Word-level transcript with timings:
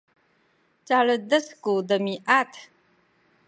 caledes 0.87 1.45
ku 1.63 1.73
demiad 1.89 2.51